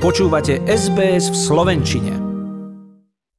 [0.00, 2.12] Počúvate SBS v Slovenčine.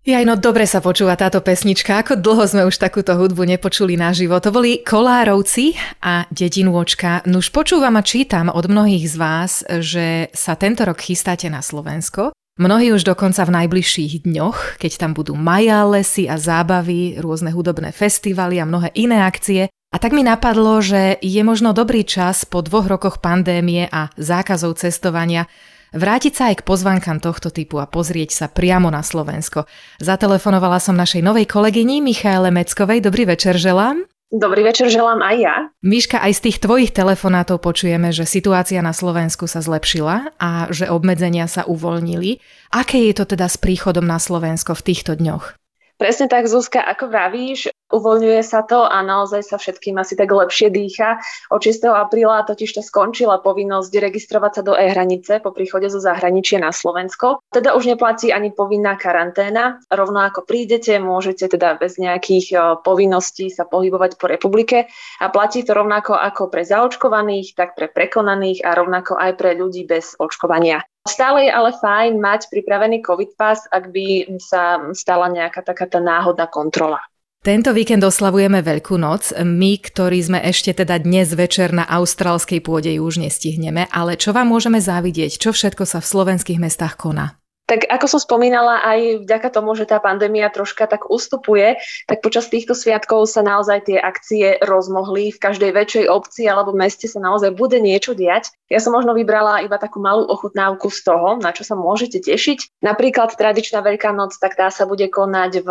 [0.06, 2.06] Jaj, no dobre sa počúva táto pesnička.
[2.06, 4.38] Ako dlho sme už takúto hudbu nepočuli naživo.
[4.38, 5.74] To boli Kolárovci
[6.06, 7.26] a Dedinôčka.
[7.26, 12.30] Nuž počúvam a čítam od mnohých z vás, že sa tento rok chystáte na Slovensko.
[12.62, 17.90] Mnohí už dokonca v najbližších dňoch, keď tam budú maja lesy a zábavy, rôzne hudobné
[17.90, 19.66] festivaly a mnohé iné akcie.
[19.66, 24.78] A tak mi napadlo, že je možno dobrý čas po dvoch rokoch pandémie a zákazov
[24.78, 25.50] cestovania
[25.92, 29.68] vrátiť sa aj k pozvánkam tohto typu a pozrieť sa priamo na Slovensko.
[30.00, 33.04] Zatelefonovala som našej novej kolegyni Michaele Meckovej.
[33.04, 34.08] Dobrý večer želám.
[34.32, 35.56] Dobrý večer želám aj ja.
[35.84, 40.88] Miška, aj z tých tvojich telefonátov počujeme, že situácia na Slovensku sa zlepšila a že
[40.88, 42.40] obmedzenia sa uvoľnili.
[42.72, 45.60] Aké je to teda s príchodom na Slovensko v týchto dňoch?
[46.00, 50.72] Presne tak, Zuzka, ako vravíš, uvoľňuje sa to a naozaj sa všetkým asi tak lepšie
[50.72, 51.20] dýcha.
[51.52, 51.86] Od 6.
[51.92, 57.44] apríla totiž to skončila povinnosť registrovať sa do e-hranice po príchode zo zahraničia na Slovensko.
[57.52, 59.84] Teda už neplatí ani povinná karanténa.
[59.92, 64.88] Rovno ako prídete, môžete teda bez nejakých povinností sa pohybovať po republike
[65.20, 69.84] a platí to rovnako ako pre zaočkovaných, tak pre prekonaných a rovnako aj pre ľudí
[69.84, 70.82] bez očkovania.
[71.02, 75.98] Stále je ale fajn mať pripravený COVID pas, ak by sa stala nejaká taká tá
[75.98, 77.02] náhodná kontrola.
[77.42, 79.34] Tento víkend oslavujeme Veľkú noc.
[79.34, 84.54] My, ktorí sme ešte teda dnes večer na austrálskej pôde, už nestihneme, ale čo vám
[84.54, 85.42] môžeme závidieť?
[85.42, 87.41] Čo všetko sa v slovenských mestách koná?
[87.72, 92.52] Tak ako som spomínala, aj vďaka tomu, že tá pandémia troška tak ustupuje, tak počas
[92.52, 95.32] týchto sviatkov sa naozaj tie akcie rozmohli.
[95.32, 98.52] V každej väčšej obci alebo meste sa naozaj bude niečo diať.
[98.68, 102.84] Ja som možno vybrala iba takú malú ochutnávku z toho, na čo sa môžete tešiť.
[102.84, 105.70] Napríklad tradičná Veľká noc, tak tá sa bude konať v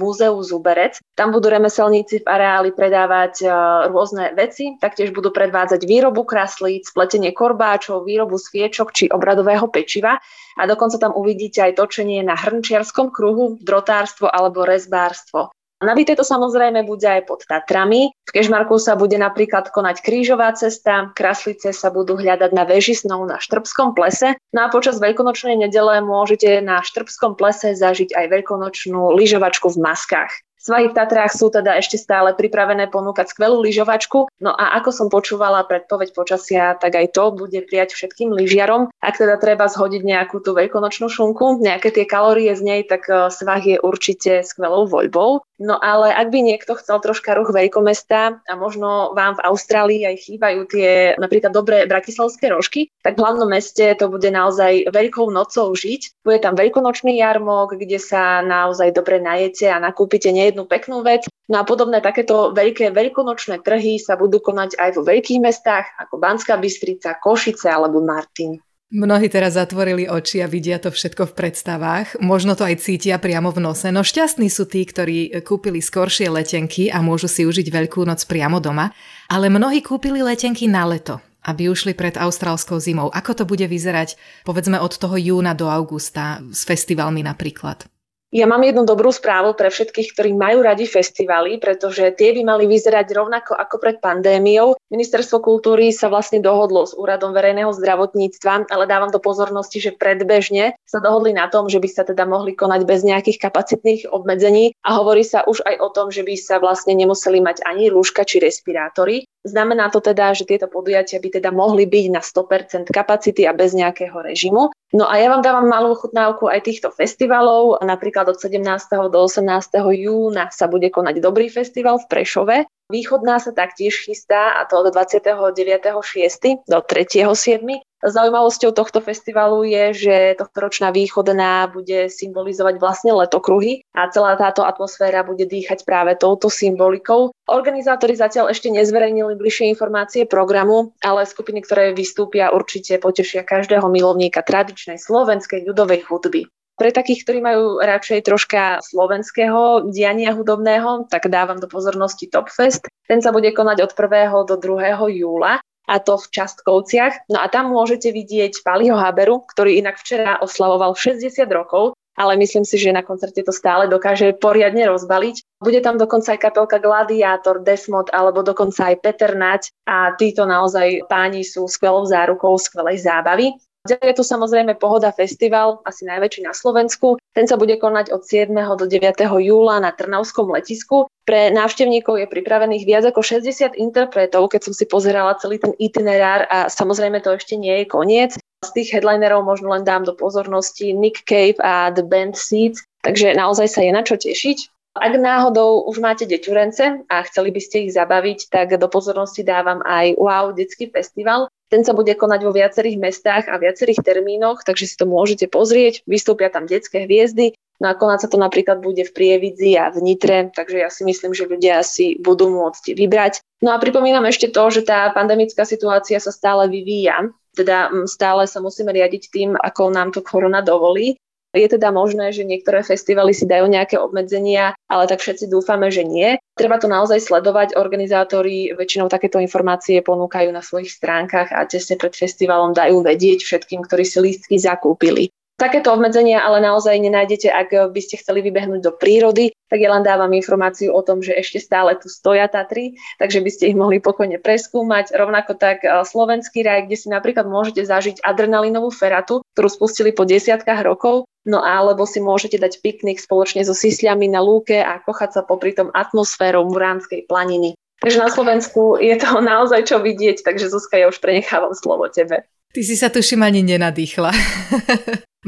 [0.00, 1.04] múzeu Zuberec.
[1.20, 3.46] Tam budú remeselníci v areáli predávať e,
[3.92, 10.16] rôzne veci, taktiež budú predvádzať výrobu kraslíc, spletenie korbáčov, výrobu sviečok či obradového pečiva
[10.56, 15.50] a dokonca tam uvidíte aj točenie na hrnčiarskom kruhu, drotárstvo alebo rezbárstvo.
[15.82, 18.14] Nabité to samozrejme bude aj pod Tatrami.
[18.14, 23.26] V Kežmarku sa bude napríklad konať krížová cesta, kraslice sa budú hľadať na veži snou
[23.26, 24.38] na Štrbskom plese.
[24.54, 30.30] No a počas veľkonočnej nedele môžete na Štrbskom plese zažiť aj veľkonočnú lyžovačku v maskách.
[30.62, 34.30] V Tatrách sú teda ešte stále pripravené ponúkať skvelú lyžovačku.
[34.38, 38.94] No a ako som počúvala predpoveď počasia, tak aj to bude prijať všetkým lyžiarom.
[39.02, 43.26] Ak teda treba zhodiť nejakú tú veľkonočnú šunku, nejaké tie kalórie z nej, tak eh,
[43.26, 45.42] svah je určite skvelou voľbou.
[45.62, 50.26] No ale ak by niekto chcel troška ruch veľkomesta a možno vám v Austrálii aj
[50.26, 55.70] chýbajú tie napríklad dobré bratislavské rožky, tak v hlavnom meste to bude naozaj veľkou nocou
[55.70, 56.26] žiť.
[56.26, 61.24] Bude tam veľkonočný jarmok, kde sa naozaj dobre najete a nakúpite nejednú peknú vec.
[61.48, 66.20] No a podobné takéto veľké veľkonočné trhy sa budú konať aj vo veľkých mestách ako
[66.20, 68.60] Banská Bystrica, Košice alebo Martin.
[68.92, 72.20] Mnohí teraz zatvorili oči a vidia to všetko v predstavách.
[72.20, 73.88] Možno to aj cítia priamo v nose.
[73.88, 78.60] No šťastní sú tí, ktorí kúpili skoršie letenky a môžu si užiť Veľkú noc priamo
[78.60, 78.92] doma.
[79.32, 83.08] Ale mnohí kúpili letenky na leto, aby ušli pred austrálskou zimou.
[83.08, 87.88] Ako to bude vyzerať, povedzme, od toho júna do augusta s festivalmi napríklad?
[88.32, 92.64] Ja mám jednu dobrú správu pre všetkých, ktorí majú radi festivaly, pretože tie by mali
[92.64, 94.72] vyzerať rovnako ako pred pandémiou.
[94.88, 100.72] Ministerstvo kultúry sa vlastne dohodlo s Úradom verejného zdravotníctva, ale dávam do pozornosti, že predbežne
[100.88, 104.96] sa dohodli na tom, že by sa teda mohli konať bez nejakých kapacitných obmedzení a
[104.96, 108.40] hovorí sa už aj o tom, že by sa vlastne nemuseli mať ani rúška či
[108.40, 109.28] respirátory.
[109.44, 113.76] Znamená to teda, že tieto podujatia by teda mohli byť na 100% kapacity a bez
[113.76, 114.72] nejakého režimu.
[114.92, 117.80] No a ja vám dávam malú chutnávku aj týchto festivalov.
[117.80, 118.60] Napríklad od 17.
[119.08, 119.40] do 18.
[119.88, 122.56] júna sa bude konať Dobrý festival v Prešove.
[122.92, 126.68] Východná sa taktiež chystá a to od 29.6.
[126.68, 127.80] do 3.7.
[128.02, 134.66] Zaujímavosťou tohto festivalu je, že tohto ročná východná bude symbolizovať vlastne letokruhy a celá táto
[134.66, 137.30] atmosféra bude dýchať práve touto symbolikou.
[137.46, 144.42] Organizátori zatiaľ ešte nezverejnili bližšie informácie programu, ale skupiny, ktoré vystúpia, určite potešia každého milovníka
[144.42, 146.50] tradičnej slovenskej ľudovej hudby.
[146.74, 152.90] Pre takých, ktorí majú radšej troška slovenského diania hudobného, tak dávam do pozornosti Topfest.
[153.06, 154.50] Ten sa bude konať od 1.
[154.50, 155.22] do 2.
[155.22, 155.62] júla
[155.92, 157.28] a to v Častkovciach.
[157.28, 162.64] No a tam môžete vidieť Paliho Haberu, ktorý inak včera oslavoval 60 rokov, ale myslím
[162.64, 165.60] si, že na koncerte to stále dokáže poriadne rozbaliť.
[165.60, 171.08] Bude tam dokonca aj kapelka Gladiátor, Desmod alebo dokonca aj Peter Nať a títo naozaj
[171.08, 173.52] páni sú skvelou zárukou skvelej zábavy.
[173.82, 177.18] Ďalej je tu samozrejme Pohoda festival, asi najväčší na Slovensku.
[177.34, 178.54] Ten sa bude konať od 7.
[178.78, 179.02] do 9.
[179.42, 181.10] júla na Trnavskom letisku.
[181.26, 186.46] Pre návštevníkov je pripravených viac ako 60 interpretov, keď som si pozerala celý ten itinerár
[186.46, 188.38] a samozrejme to ešte nie je koniec.
[188.62, 193.34] Z tých headlinerov možno len dám do pozornosti Nick Cave a The Band Seeds, takže
[193.34, 194.81] naozaj sa je na čo tešiť.
[194.92, 199.80] Ak náhodou už máte deťurence a chceli by ste ich zabaviť, tak do pozornosti dávam
[199.80, 201.48] aj Wow detský festival.
[201.72, 206.04] Ten sa bude konať vo viacerých mestách a viacerých termínoch, takže si to môžete pozrieť.
[206.04, 207.56] Vystúpia tam detské hviezdy.
[207.80, 211.08] No a konať sa to napríklad bude v Prievidzi a v Nitre, takže ja si
[211.08, 213.40] myslím, že ľudia si budú môcť vybrať.
[213.64, 218.60] No a pripomínam ešte to, že tá pandemická situácia sa stále vyvíja, teda stále sa
[218.60, 221.16] musíme riadiť tým, ako nám to korona dovolí.
[221.52, 226.00] Je teda možné, že niektoré festivaly si dajú nejaké obmedzenia, ale tak všetci dúfame, že
[226.00, 226.40] nie.
[226.56, 227.76] Treba to naozaj sledovať.
[227.76, 233.84] Organizátori väčšinou takéto informácie ponúkajú na svojich stránkach a tesne pred festivalom dajú vedieť všetkým,
[233.84, 235.28] ktorí si lístky zakúpili.
[235.62, 240.02] Takéto obmedzenia ale naozaj nenájdete, ak by ste chceli vybehnúť do prírody, tak ja len
[240.02, 244.02] dávam informáciu o tom, že ešte stále tu stoja Tatry, takže by ste ich mohli
[244.02, 245.14] pokojne preskúmať.
[245.14, 250.26] Rovnako tak e, slovenský raj, kde si napríklad môžete zažiť adrenalinovú feratu, ktorú spustili po
[250.26, 255.30] desiatkách rokov, no alebo si môžete dať piknik spoločne so sisľami na lúke a kochať
[255.30, 257.78] sa popri tom atmosférou Muránskej planiny.
[258.02, 262.50] Takže na Slovensku je to naozaj čo vidieť, takže Zuzka, ja už prenechávam slovo tebe.
[262.72, 264.32] Ty si sa tuším ani nenadýchla.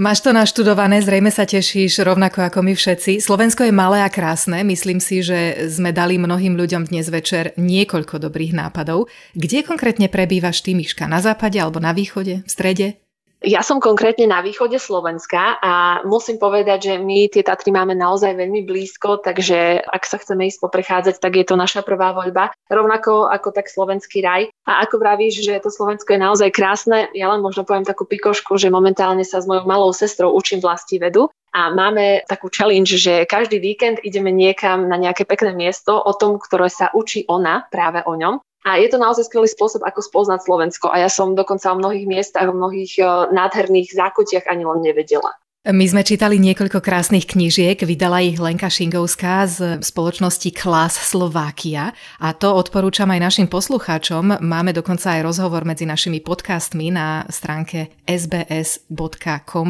[0.05, 3.23] Máš to naštudované, zrejme sa tešíš rovnako ako my všetci.
[3.23, 8.19] Slovensko je malé a krásne, myslím si, že sme dali mnohým ľuďom dnes večer niekoľko
[8.21, 9.09] dobrých nápadov.
[9.39, 11.09] Kde konkrétne prebývaš ty, Miška?
[11.09, 12.45] Na západe alebo na východe?
[12.45, 13.01] V strede?
[13.45, 18.41] Ja som konkrétne na východe Slovenska a musím povedať, že my tie Tatry máme naozaj
[18.41, 22.57] veľmi blízko, takže ak sa chceme ísť poprechádzať, tak je to naša prvá voľba.
[22.73, 24.49] Rovnako ako tak slovenský raj.
[24.65, 28.57] A ako vravíš, že to Slovensko je naozaj krásne, ja len možno poviem takú pikošku,
[28.57, 33.29] že momentálne sa s mojou malou sestrou učím vlasti vedu a máme takú challenge, že
[33.29, 38.01] každý víkend ideme niekam na nejaké pekné miesto o tom, ktoré sa učí ona práve
[38.09, 38.41] o ňom.
[38.65, 40.89] A je to naozaj skvelý spôsob, ako spoznať Slovensko.
[40.89, 45.37] A ja som dokonca o mnohých miestach, o mnohých eh, nádherných zákutiach ani len nevedela.
[45.65, 52.37] My sme čítali niekoľko krásnych knížiek, vydala ich Lenka Šingovská z spoločnosti Klas Slovakia a
[52.37, 54.45] to odporúčam aj našim poslucháčom.
[54.45, 59.65] Máme dokonca aj rozhovor medzi našimi podcastmi na stránke sbs.com.au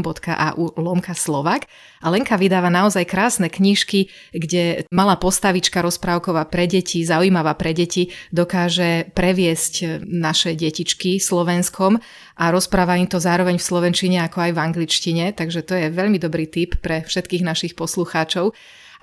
[0.75, 1.71] lomka Slovak
[2.05, 8.13] a Lenka vydáva naozaj krásne knižky, kde malá postavička rozprávková pre deti, zaujímavá pre deti,
[8.29, 11.97] dokáže previesť naše detičky Slovenskom
[12.37, 16.21] a rozpráva im to zároveň v slovenčine ako aj v angličtine, takže to je veľmi
[16.21, 18.53] dobrý tip pre všetkých našich poslucháčov.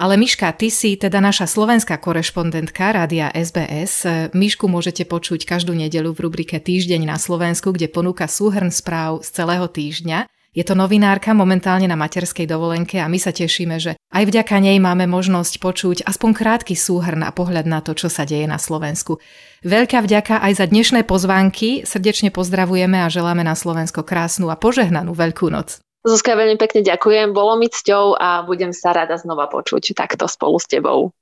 [0.02, 4.30] Ale Miška, ty si teda naša slovenská korešpondentka Rádia SBS.
[4.34, 9.30] Mišku môžete počuť každú nedelu v rubrike Týždeň na Slovensku, kde ponúka súhrn správ z
[9.30, 10.26] celého týždňa.
[10.52, 14.84] Je to novinárka momentálne na materskej dovolenke a my sa tešíme, že aj vďaka nej
[14.84, 19.24] máme možnosť počuť aspoň krátky súhrn a pohľad na to, čo sa deje na Slovensku.
[19.64, 25.16] Veľká vďaka aj za dnešné pozvánky, srdečne pozdravujeme a želáme na Slovensko krásnu a požehnanú
[25.16, 25.80] Veľkú noc.
[26.04, 30.60] Zuzka, veľmi pekne ďakujem, bolo mi cťou a budem sa rada znova počuť takto spolu
[30.60, 31.16] s tebou.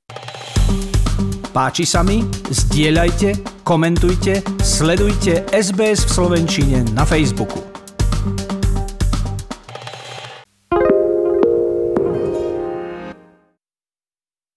[1.54, 2.26] Páči sa mi?
[2.50, 7.69] Zdieľajte, komentujte, sledujte SBS v Slovenčine na Facebooku.